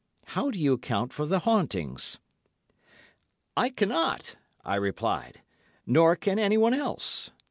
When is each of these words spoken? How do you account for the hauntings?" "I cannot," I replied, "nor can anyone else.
How 0.25 0.49
do 0.49 0.57
you 0.57 0.73
account 0.73 1.13
for 1.13 1.27
the 1.27 1.41
hauntings?" 1.41 2.17
"I 3.55 3.69
cannot," 3.69 4.35
I 4.65 4.73
replied, 4.77 5.43
"nor 5.85 6.15
can 6.15 6.39
anyone 6.39 6.73
else. 6.73 7.29